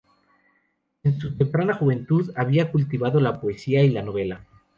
En 1.03 1.19
su 1.19 1.37
temprana 1.37 1.75
juventud, 1.75 2.31
había 2.35 2.71
cultivado 2.71 3.19
la 3.19 3.39
poesía 3.39 3.83
y 3.83 3.91
la 3.91 4.01
novela. 4.01 4.47